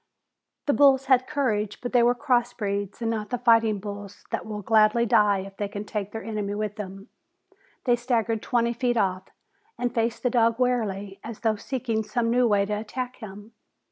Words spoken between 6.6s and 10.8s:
them. They staggered twenty feet off and faced the dog